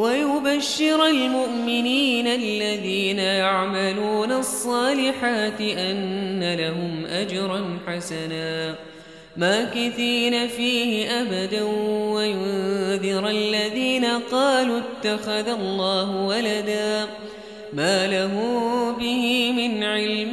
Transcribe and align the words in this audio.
ويبشر 0.00 1.06
المؤمنين 1.06 2.26
الذين 2.26 3.18
يعملون 3.18 4.32
الصالحات 4.32 5.60
أن 5.60 6.54
لهم 6.54 7.06
أجرا 7.06 7.78
حسنا. 7.86 8.74
ماكثين 9.36 10.48
فيه 10.48 11.10
أبدا 11.20 11.62
وينذر 12.14 13.28
الذين 13.28 14.04
قالوا 14.04 14.80
اتخذ 14.80 15.48
الله 15.48 16.16
ولدا. 16.16 17.06
ما 17.72 18.06
له 18.06 18.34
به 19.00 19.52
من 19.52 19.82
علم 19.82 20.32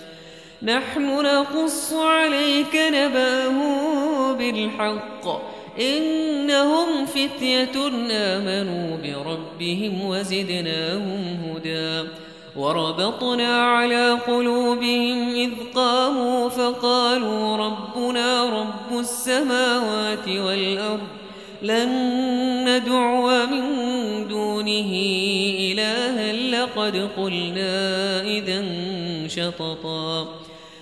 نحن 0.63 1.25
نقص 1.25 1.93
عليك 1.93 2.75
نباه 2.75 4.31
بالحق. 4.33 5.41
إنهم 5.79 7.05
فتية 7.05 7.87
آمنوا 8.11 8.97
بربهم 8.97 10.05
وزدناهم 10.05 11.37
هدى. 11.45 12.09
وربطنا 12.55 13.63
على 13.63 14.11
قلوبهم 14.11 15.35
إذ 15.35 15.51
قاموا 15.75 16.49
فقالوا 16.49 17.57
ربنا 17.57 18.43
رب 18.61 18.99
السماوات 18.99 20.27
والأرض 20.27 21.07
لن 21.61 21.89
ندعو 22.69 23.27
من 23.45 23.63
دونه 24.27 24.91
إلها 25.59 26.33
لقد 26.33 27.09
قلنا 27.17 28.21
إذا 28.21 28.65
شططا. 29.27 30.40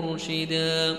مرشدا 0.00 0.96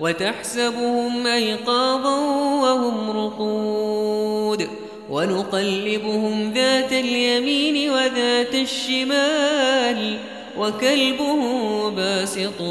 وتحسبهم 0.00 1.26
أيقاظا 1.26 2.18
وهم 2.62 3.10
رقود 3.10 4.68
ونقلبهم 5.10 6.52
ذات 6.52 6.92
اليمين 6.92 7.90
وذات 7.90 8.54
الشمال 8.54 10.18
وكلبهم 10.58 11.94
باسط 11.94 12.62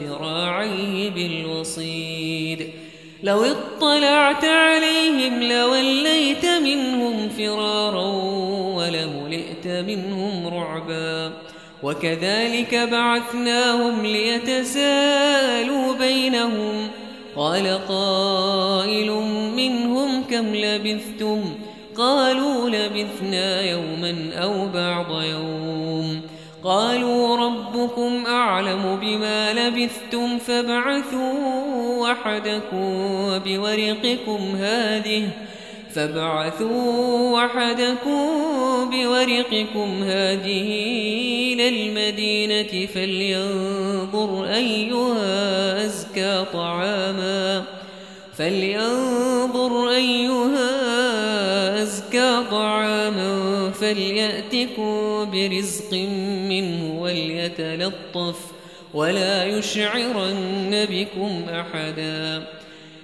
ذراعيه 0.00 1.10
بالوصيد 1.10 2.70
لو 3.22 3.44
اطلعت 3.44 4.44
عليهم 4.44 5.42
لوليت 5.42 6.46
منهم 6.46 7.28
فرارا 7.28 8.06
ولملئت 8.76 9.66
منهم 9.66 10.46
رعبا 10.46 11.32
وكذلك 11.82 12.74
بعثناهم 12.74 14.06
ليتسالوا 14.06 15.94
بينهم. 15.94 16.88
قال 17.36 17.78
قائل 17.88 19.10
منهم 19.56 20.24
كم 20.30 20.54
لبثتم؟ 20.54 21.54
قالوا 21.96 22.70
لبثنا 22.70 23.62
يوما 23.62 24.30
أو 24.34 24.68
بعض 24.68 25.22
يوم. 25.22 26.20
قالوا 26.64 27.36
ربكم 27.36 28.26
أعلم 28.26 28.98
بما 29.00 29.52
لبثتم 29.52 30.38
فابعثوا 30.38 31.32
وحدكم 31.98 33.08
بورقكم 33.44 34.56
هذه. 34.56 35.28
فابعثوا 35.94 37.32
وحدكم 37.32 38.26
بورقكم 38.90 40.02
هذه 40.02 40.68
إلى 41.52 41.68
المدينة 41.68 42.86
فلينظر 42.86 44.44
أيها 44.44 45.84
أزكى 45.86 46.44
طعاما 46.52 47.64
فلينظر 48.36 49.90
أيها 49.90 51.82
أزكى 51.82 52.42
طعاما 52.50 53.70
فليأتكم 53.70 55.30
برزق 55.30 55.92
منه 56.48 57.00
وليتلطف 57.00 58.38
ولا 58.94 59.44
يشعرن 59.44 60.86
بكم 60.90 61.42
أحدا 61.50 62.46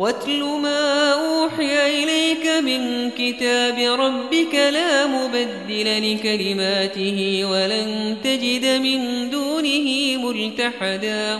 واتل 0.00 0.42
ما 0.42 1.12
أوحي 1.12 2.02
إليك 2.02 2.46
من 2.46 3.10
كتاب 3.10 3.78
ربك 4.00 4.54
لا 4.54 5.06
مبدل 5.06 6.14
لكلماته 6.14 7.40
ولن 7.44 8.16
تجد 8.24 8.64
من 8.64 9.30
دونه 9.30 10.16
ملتحدا. 10.16 11.38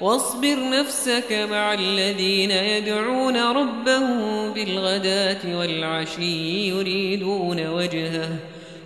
واصبر 0.00 0.56
نفسك 0.70 1.46
مع 1.50 1.74
الذين 1.74 2.50
يدعون 2.50 3.36
ربهم 3.36 4.50
بالغداة 4.52 5.58
والعشي 5.58 6.68
يريدون 6.68 7.66
وجهه. 7.66 8.28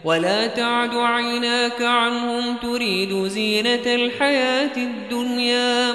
ولا 0.05 0.47
تعد 0.47 0.95
عيناك 0.95 1.83
عنهم 1.83 2.57
تريد 2.63 3.27
زينة 3.27 3.87
الحياة 3.87 4.77
الدنيا. 4.77 5.95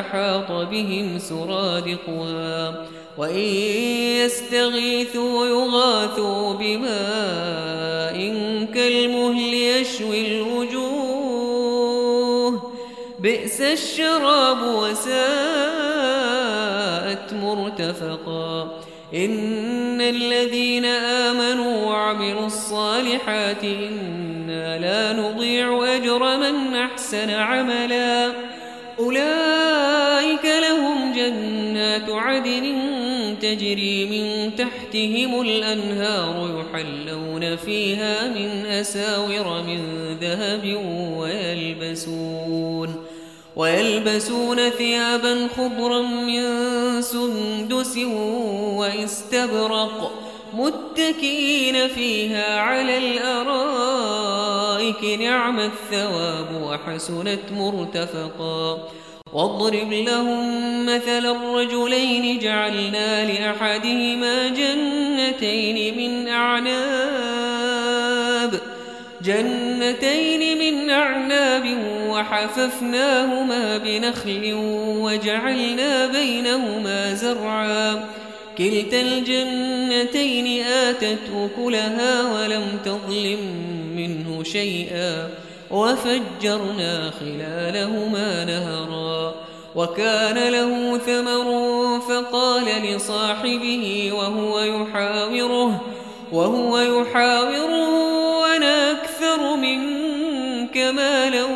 أحاط 0.00 0.52
بهم 0.52 1.18
سرادقها 1.18 2.86
وإن 3.18 3.38
يستغيثوا 4.24 5.46
يغاثوا 5.46 6.52
بماء 6.52 8.16
كالمهل 8.74 9.54
يشوي 9.54 10.26
الوجوه 10.40 11.16
بئس 13.20 13.60
الشراب 13.60 14.62
وساءت 14.62 15.16
مرتفقا 17.32 18.80
إن 19.14 20.00
الذين 20.00 20.84
آمنوا 20.84 21.86
وعملوا 21.86 22.46
الصالحات 22.46 23.64
إنا 23.64 24.78
لا 24.78 25.12
نضيع 25.12 25.94
أجر 25.94 26.36
من 26.36 26.74
أحسن 26.74 27.30
عملا 27.30 28.32
أولئك 28.98 29.85
لهم 30.44 31.12
جنات 31.12 32.10
عدن 32.10 32.74
تجري 33.42 34.04
من 34.04 34.56
تحتهم 34.56 35.40
الأنهار 35.40 36.60
يحلون 36.60 37.56
فيها 37.56 38.28
من 38.28 38.66
أساور 38.66 39.62
من 39.62 39.80
ذهب 40.20 40.76
ويلبسون 41.16 43.04
ويلبسون 43.56 44.70
ثيابا 44.70 45.48
خضرا 45.56 46.02
من 46.02 46.42
سندس 47.02 47.96
وإستبرق 48.76 50.12
متكئين 50.54 51.88
فيها 51.88 52.60
على 52.60 52.98
الأرائك 52.98 55.04
نعم 55.20 55.60
الثواب 55.60 56.62
وحسنت 56.62 57.52
مرتفقا 57.52 58.88
واضرب 59.36 59.92
لهم 59.92 60.86
مثل 60.86 61.26
الرجلين 61.26 62.38
جعلنا 62.38 63.32
لأحدهما 63.32 64.48
جنتين 64.48 65.96
من 65.96 66.28
أعناب 66.28 67.56
جنتين 69.24 70.58
من 70.58 70.90
أعناب 70.90 71.78
وحففناهما 72.08 73.78
بنخل 73.78 74.52
وجعلنا 75.00 76.06
بينهما 76.06 77.14
زرعا. 77.14 78.04
كلتا 78.58 79.00
الجنتين 79.00 80.62
آتت 80.64 81.18
أكلها 81.36 82.32
ولم 82.32 82.78
تظلم 82.84 83.40
منه 83.96 84.42
شيئا. 84.42 85.45
وفجرنا 85.70 87.10
خلالهما 87.20 88.44
نهرا 88.44 89.34
وكان 89.74 90.52
له 90.52 90.98
ثمر 90.98 91.48
فقال 92.00 92.64
لصاحبه 92.64 94.10
وهو 94.12 94.60
يحاوره 94.60 95.80
وهو 96.32 96.78
يحاوره 96.78 98.40
وأنا 98.40 98.90
أكثر 98.92 99.56
منك 99.56 100.76
مالا 100.76 101.46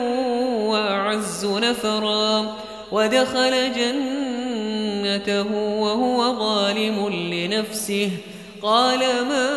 أعز 0.74 1.46
نفرا 1.46 2.56
ودخل 2.92 3.72
جنته 3.72 5.52
وهو 5.56 6.38
ظالم 6.38 7.08
لنفسه 7.32 8.10
قال 8.62 8.98
ما 9.00 9.48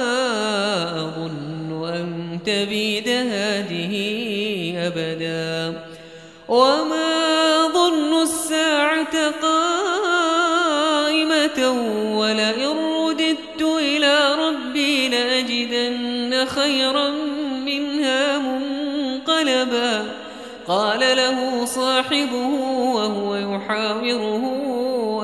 أظن 0.99 1.87
أن 1.87 2.39
تبيد 2.45 3.09
هذه 3.09 4.22
أبدا. 4.87 5.81
وما 6.47 7.67
ظن 7.67 8.21
الساعة 8.21 9.31
قائمة 9.41 9.71
ولئن 12.17 12.77
رددت 13.07 13.61
إلى 13.61 14.35
ربي 14.35 15.09
لأجدن 15.09 16.45
خيرا 16.45 17.09
منها 17.65 18.37
منقلبا. 18.37 20.05
قال 20.67 20.99
له 20.99 21.65
صاحبه 21.65 22.47
وهو 22.95 23.35
يحاوره 23.35 24.43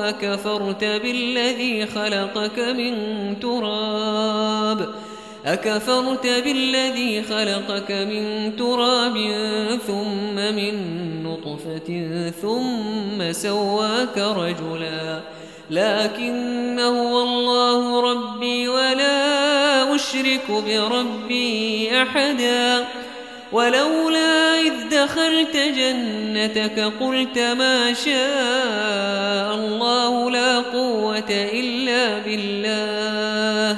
أكفرت 0.08 0.84
بالذي 0.84 1.86
خلقك 1.86 2.58
من 2.58 2.94
تراب؟ 3.40 4.88
أكفرت 5.46 6.26
بالذي 6.26 7.22
خلقك 7.22 7.90
من 7.90 8.56
تراب 8.56 9.16
ثم 9.86 10.34
من 10.34 10.74
نطفة 11.22 12.30
ثم 12.42 13.32
سواك 13.32 14.18
رجلا. 14.18 15.20
لكن 15.70 16.80
هو 16.80 17.22
الله 17.22 18.12
ربي 18.12 18.68
ولا 18.68 19.94
أشرك 19.94 20.50
بربي 20.66 22.02
أحدا. 22.02 22.84
ولولا 23.52 24.60
إذ 24.60 24.72
دخلت 24.90 25.56
جنتك 25.56 26.92
قلت 27.00 27.38
ما 27.38 27.92
شاء 27.92 29.54
الله 29.54 30.30
لا 30.30 30.58
قوة 30.58 31.30
إلا 31.30 32.18
بالله. 32.18 33.76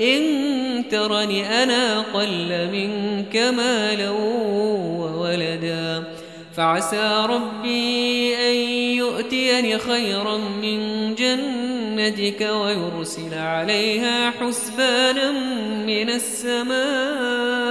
إن 0.00 0.65
ترني 0.90 1.62
أنا 1.62 2.00
قل 2.00 2.68
منك 2.72 3.36
مالا 3.36 4.10
وولدا. 4.10 6.04
فعسى 6.56 7.26
ربي 7.28 8.36
أن 8.36 8.54
يؤتيني 8.96 9.78
خيرا 9.78 10.36
من 10.36 11.14
جنتك 11.14 12.40
ويرسل 12.40 13.34
عليها 13.34 14.30
حسبانا 14.30 15.30
من 15.86 16.10
السماء. 16.10 17.66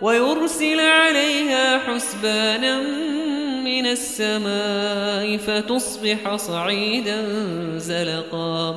ويرسل 0.00 0.80
عليها 0.80 1.78
حسبانا 1.78 2.80
من 3.64 3.86
السماء 3.86 5.36
فتصبح 5.36 6.36
صعيدا 6.36 7.24
زلقا. 7.76 8.76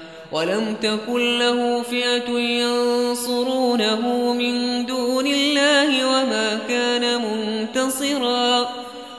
ولم 0.31 0.75
تكن 0.81 1.39
له 1.39 1.81
فئة 1.81 2.29
ينصرونه 2.39 4.33
من 4.33 4.85
دون 4.85 5.27
الله 5.27 6.07
وما 6.07 6.59
كان 6.69 7.21
منتصرا. 7.21 8.69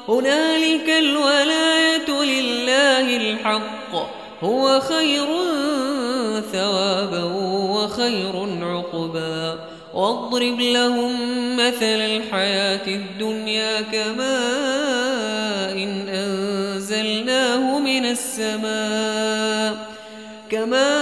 هنالك 0.09 0.89
الولاية 0.99 2.11
لله 2.11 3.17
الحق. 3.17 3.93
هو 4.43 4.81
خير 4.81 5.27
ثوابا 6.53 7.25
وخير 7.71 8.49
عقبا. 8.63 9.59
واضرب 9.95 10.61
لهم 10.61 11.13
مثل 11.57 11.83
الحياة 11.83 12.87
الدنيا 12.87 13.81
كماء 13.81 15.73
إن 15.73 16.09
أنزلناه 16.09 17.79
من 17.79 18.07
السماء. 18.07 19.93
كما 20.51 21.02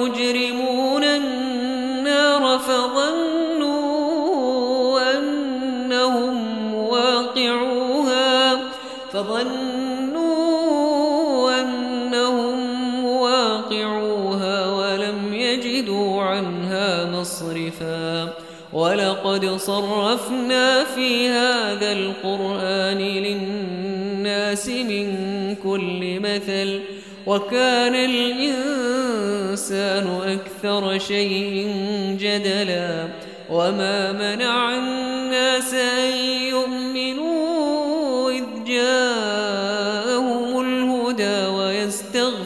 فظنوا 9.23 10.41
أنهم 11.61 13.05
واقعوها 13.05 14.71
ولم 14.71 15.33
يجدوا 15.33 16.21
عنها 16.21 17.05
مصرفا. 17.05 18.33
ولقد 18.73 19.45
صرفنا 19.45 20.83
في 20.83 21.29
هذا 21.29 21.91
القرآن 21.91 22.97
للناس 22.97 24.69
من 24.69 25.15
كل 25.55 26.19
مثل 26.19 26.79
وكان 27.27 27.95
الإنسان 27.95 29.59
أكثر 30.25 30.99
شيء 30.99 31.67
جدلا. 32.19 33.07
وما 33.49 34.11
منع 34.11 34.77
الناس 34.77 35.73
أن 35.73 36.11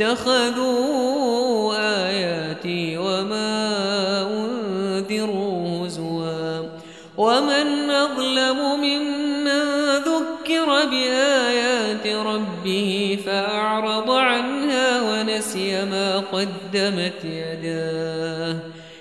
واتخذوا 0.00 1.74
آياتي 2.08 2.98
وما 2.98 4.22
أنذروا 4.30 5.86
هزوا 5.86 6.62
ومن 7.16 7.90
أظلم 7.90 8.80
ممن 8.80 9.62
ذكر 9.96 10.84
بآيات 10.90 12.06
ربه 12.06 13.18
فأعرض 13.26 14.10
عنها 14.10 15.02
ونسي 15.02 15.84
ما 15.84 16.18
قدمت 16.18 17.24
يداه 17.24 18.56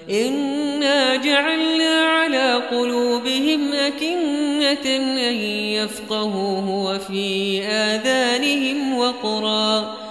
إنا 0.10 1.16
جعلنا 1.16 2.06
على 2.06 2.54
قلوبهم 2.72 3.74
أكنة 3.74 4.96
أن 4.96 5.36
يفقهوه 5.74 6.70
وفي 6.70 7.62
آذانهم 7.64 8.98
وقرا 8.98 10.11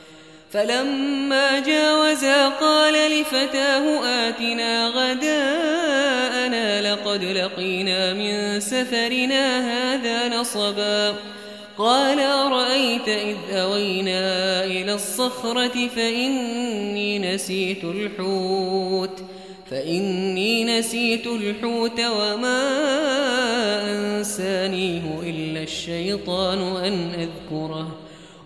فلما 0.51 1.59
جاوزا 1.59 2.49
قال 2.49 2.93
لفتاه 2.93 4.05
آتنا 4.05 4.87
غداءنا 4.87 6.93
لقد 6.93 7.23
لقينا 7.23 8.13
من 8.13 8.59
سفرنا 8.59 9.59
هذا 9.59 10.39
نصبا. 10.39 11.15
قال 11.77 12.19
أرأيت 12.19 13.07
إذ 13.07 13.37
أوينا 13.51 14.63
إلى 14.63 14.93
الصخرة 14.93 15.87
فإني 15.87 17.19
نسيت 17.19 17.83
الحوت 17.83 19.23
فإني 19.71 20.79
نسيت 20.79 21.27
الحوت 21.27 21.99
وما 21.99 22.61
أنسانيه 23.91 25.19
إلا 25.23 25.63
الشيطان 25.63 26.59
أن 26.59 27.11
أذكره. 27.13 28.00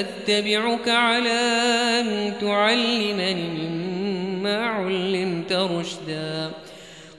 أتبعك 0.00 0.88
على 0.88 1.40
أن 2.00 2.32
تعلمني 2.40 3.68
مما 3.68 4.66
علمت 4.66 5.52
رشدا. 5.52 6.50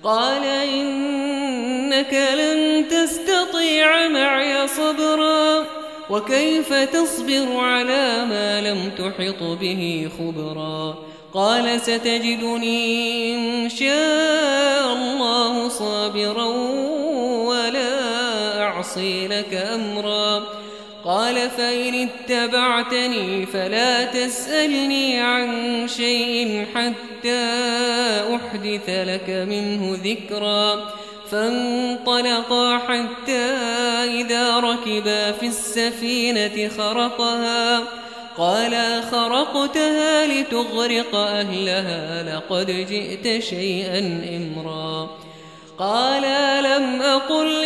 قال 0.03 0.43
إنك 0.43 2.13
لن 2.13 2.85
تستطيع 2.87 4.07
معي 4.07 4.67
صبرا. 4.67 5.65
وكيف 6.09 6.73
تصبر 6.73 7.57
على 7.57 8.25
ما 8.29 8.61
لم 8.61 8.89
تحط 8.97 9.43
به 9.43 10.09
خبرا؟ 10.19 10.95
قال 11.33 11.81
ستجدني 11.81 13.35
إن 13.35 13.69
شاء 13.69 14.93
الله 14.93 15.69
صابرا 15.69 16.45
ولا 17.45 18.61
أعصي 18.61 19.27
لك 19.27 19.53
أمرا. 19.53 20.56
قال 21.07 21.49
فإن 21.49 22.09
اتبعتني 22.09 23.45
فلا 23.45 24.03
تسألني 24.03 25.19
عن 25.19 25.87
شيء 25.87 26.65
حتى 26.75 27.45
أحدث 28.35 28.89
لك 28.89 29.29
منه 29.29 29.99
ذكرا 30.03 30.93
فانطلقا 31.31 32.77
حتى 32.77 33.45
إذا 34.03 34.59
ركبا 34.59 35.31
في 35.31 35.45
السفينة 35.45 36.69
خرقها. 36.77 37.83
قال 38.37 39.03
خرقتها 39.11 40.27
لتغرق 40.27 41.15
أهلها 41.15 42.23
لقد 42.35 42.65
جئت 42.65 43.43
شيئا 43.43 43.99
إمرا. 44.37 45.09
قال 45.79 46.23
لم 46.63 47.01
أقل 47.01 47.65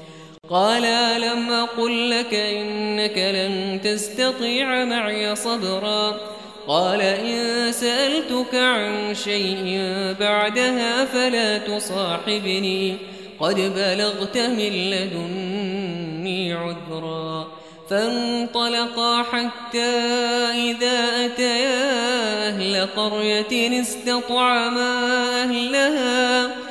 قال 0.51 0.81
لم 1.21 1.49
أقل 1.49 2.09
لك 2.09 2.33
إنك 2.33 3.17
لن 3.17 3.81
تستطيع 3.83 4.85
معي 4.85 5.35
صبرا 5.35 6.17
قال 6.67 7.01
إن 7.01 7.71
سألتك 7.71 8.55
عن 8.55 9.15
شيء 9.15 9.79
بعدها 10.19 11.05
فلا 11.05 11.57
تصاحبني 11.57 12.97
قد 13.39 13.55
بلغت 13.55 14.37
من 14.37 14.91
لدني 14.91 16.53
عذرا 16.53 17.47
فانطلقا 17.89 19.23
حتى 19.23 19.91
إذا 20.55 21.25
أتيا 21.25 21.91
أهل 22.47 22.87
قرية 22.95 23.81
استطعما 23.81 24.93
أهلها 25.43 26.70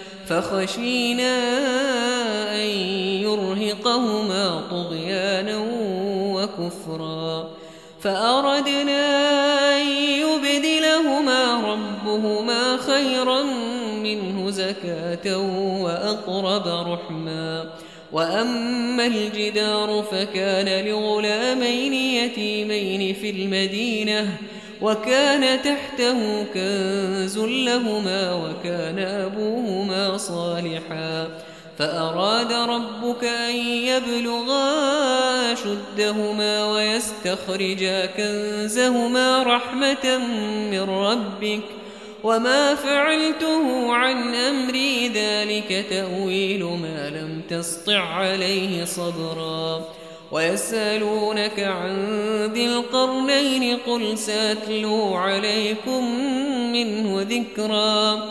فخشينا 0.31 1.59
أن 2.55 2.69
يرهقهما 3.21 4.61
طغيانا 4.71 5.57
وكفرا. 6.35 7.49
فأردنا 8.01 9.01
أن 9.81 9.87
يبدلهما 9.97 11.73
ربهما 11.73 12.77
خيرا 12.77 13.43
منه 14.03 14.49
زكاة 14.49 15.37
وأقرب 15.83 16.91
رحما. 16.93 17.69
وأما 18.11 19.05
الجدار 19.05 20.03
فكان 20.11 20.85
لغلامين 20.85 21.93
يتيمين 21.93 23.13
في 23.13 23.29
المدينة 23.29 24.37
وكان 24.81 25.61
تحته 25.61 26.45
كنز 26.53 27.39
لهما 27.39 28.33
وكان 28.33 28.99
أبوهما 28.99 30.17
صالحا. 30.17 31.27
فأراد 31.79 32.53
ربك 32.53 33.23
أن 33.23 33.55
يبلغا 33.55 35.55
شدهما 35.55 36.65
ويستخرجا 36.65 38.05
كنزهما 38.05 39.43
رحمة 39.43 40.17
من 40.71 40.89
ربك. 40.89 41.63
وما 42.23 42.75
فعلته 42.75 43.93
عن 43.93 44.35
أمري 44.35 45.07
ذلك 45.07 45.85
تأويل 45.89 46.63
ما 46.63 47.09
لم 47.09 47.41
تسطع 47.49 47.99
عليه 47.99 48.85
صبرا. 48.85 49.85
ويسألونك 50.31 51.59
عن 51.59 51.95
ذي 52.53 52.65
القرنين 52.65 53.77
قل 53.77 54.17
سأتلو 54.17 55.15
عليكم 55.15 56.21
منه 56.71 57.25
ذكرا. 57.29 58.29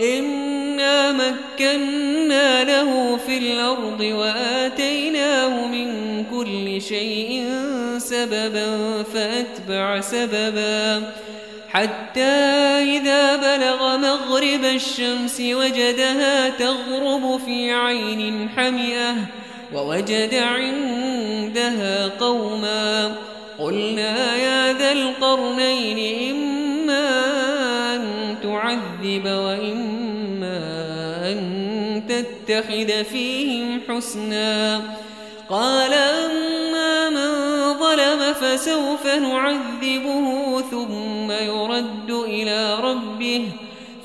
إنا 0.00 1.12
مكنا 1.12 2.64
له 2.64 3.16
في 3.16 3.38
الأرض 3.38 4.00
وآتيناه 4.00 5.66
من 5.66 5.88
كل 6.24 6.82
شيء 6.82 7.48
سببا 7.98 9.02
فأتبع 9.02 10.00
سببا. 10.00 11.12
حتى 11.68 12.20
إذا 12.96 13.36
بلغ 13.36 13.96
مغرب 13.96 14.64
الشمس 14.64 15.40
وجدها 15.40 16.48
تغرب 16.48 17.40
في 17.46 17.72
عين 17.72 18.48
حمئة. 18.48 19.14
ووجد 19.74 20.34
عندها 20.34 22.08
قوما 22.08 23.14
قلنا 23.58 24.36
يا 24.36 24.72
ذا 24.72 24.92
القرنين 24.92 26.30
إما 26.30 27.08
أن 27.94 28.36
تعذب 28.42 29.24
وإما 29.24 30.58
أن 31.30 32.02
تتخذ 32.08 33.04
فيهم 33.04 33.80
حسنا 33.88 34.80
قال 35.48 35.92
أما 35.92 37.10
من 37.10 37.32
ظلم 37.78 38.32
فسوف 38.32 39.06
نعذبه 39.06 40.60
ثم 40.70 41.30
يرد 41.30 42.10
إلى 42.10 42.74
ربه 42.74 43.48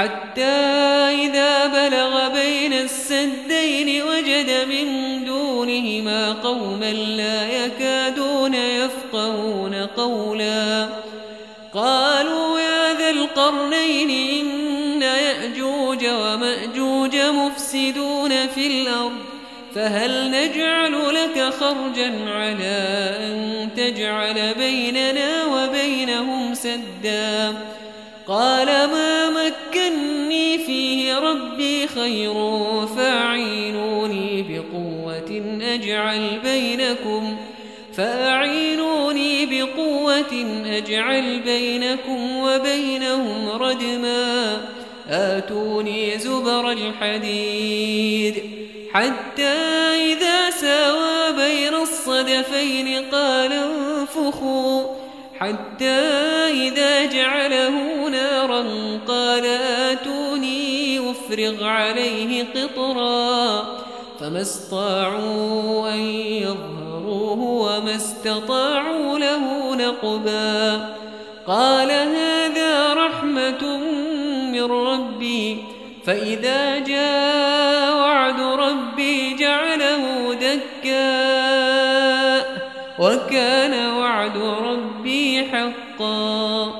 حتى 0.00 0.42
إذا 1.24 1.66
بلغ 1.66 2.28
بين 2.28 2.72
السدين 2.72 4.02
وجد 4.02 4.50
من 4.68 5.24
دونهما 5.24 6.32
قوما 6.32 6.92
لا 6.92 7.64
يكادون 7.64 8.54
يفقهون 8.54 9.74
قولا. 9.74 10.88
قالوا 11.74 12.60
يا 12.60 12.94
ذا 12.94 13.10
القرنين 13.10 14.10
إن 14.10 15.02
يأجوج 15.02 16.06
ومأجوج 16.06 17.16
مفسدون 17.16 18.46
في 18.46 18.66
الأرض 18.66 19.12
فهل 19.74 20.30
نجعل 20.30 21.14
لك 21.14 21.52
خرجا 21.60 22.30
على 22.30 22.78
أن 23.20 23.68
تجعل 23.76 24.54
بيننا 24.54 25.44
وبينهم 25.44 26.54
سدا؟ 26.54 27.54
قال 28.28 28.66
ما 28.66 29.20
مكني 29.90 30.58
فيه 30.58 31.18
ربي 31.18 31.86
خير 31.86 32.34
فأعينوني 32.86 34.44
بقوة 34.48 35.42
أجعل 35.62 36.40
بينكم 36.44 37.36
فأعينوني 37.96 39.46
بقوة 39.46 40.62
أجعل 40.66 41.40
بينكم 41.40 42.36
وبينهم 42.36 43.48
ردما 43.48 44.56
آتوني 45.10 46.18
زبر 46.18 46.70
الحديد. 46.70 48.42
حتى 48.92 49.56
إذا 50.12 50.50
ساوى 50.50 51.32
بين 51.32 51.74
الصدفين 51.74 53.04
قال 53.12 53.52
انفخوا 53.52 55.00
حتى 55.40 56.00
إذا 56.50 57.04
جعله 57.04 58.08
نارا 58.08 58.64
قال 59.08 59.46
أفرغ 61.30 61.64
عليه 61.64 62.44
قطرا 62.54 63.62
فما 64.20 64.40
استطاعوا 64.40 65.88
أن 65.94 66.00
يظهروه 66.00 67.40
وما 67.40 67.96
استطاعوا 67.96 69.18
له 69.18 69.74
نقبا 69.74 70.94
قال 71.46 71.90
هذا 71.90 72.94
رحمة 72.94 73.78
من 74.52 74.62
ربي 74.62 75.64
فإذا 76.04 76.78
جاء 76.78 77.96
وعد 77.96 78.40
ربي 78.40 79.34
جعله 79.34 80.34
دكاء 80.34 81.70
وكان 82.98 83.92
وعد 83.96 84.36
ربي 84.36 85.44
حقا 85.44 86.79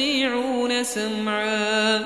يستطيعون 0.00 0.84
سمعا. 0.84 2.04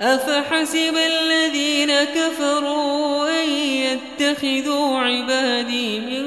أفحسب 0.00 0.94
الذين 0.96 1.92
كفروا 2.14 3.42
أن 3.42 3.50
يتخذوا 3.50 4.98
عبادي 4.98 6.00
من 6.00 6.24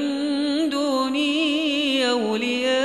دوني 0.70 2.10
أولياء؟ 2.10 2.82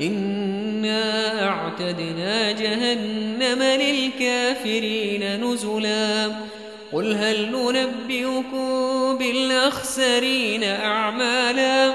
إنا 0.00 1.48
أعتدنا 1.48 2.52
جهنم 2.52 3.62
للكافرين 3.62 5.44
نزلا. 5.44 6.32
قل 6.92 7.14
هل 7.14 7.52
ننبئكم 7.52 9.18
بالأخسرين 9.18 10.64
أعمالا؟ 10.64 11.94